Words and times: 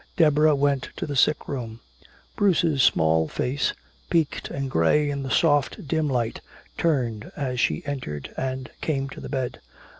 Deborah 0.17 0.55
went 0.55 0.89
to 0.95 1.05
the 1.05 1.15
sick 1.15 1.47
room. 1.47 1.79
Bruce's 2.35 2.81
small 2.81 3.27
face, 3.27 3.73
peaked 4.09 4.49
and 4.49 4.71
gray 4.71 5.11
in 5.11 5.21
the 5.21 5.29
soft 5.29 5.87
dim 5.87 6.09
light, 6.09 6.41
turned 6.75 7.31
as 7.35 7.59
she 7.59 7.85
entered 7.85 8.33
and 8.35 8.71
came 8.81 9.07
to 9.09 9.21
the 9.21 9.29
bed. 9.29 9.59